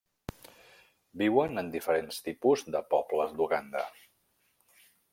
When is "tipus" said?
2.31-2.65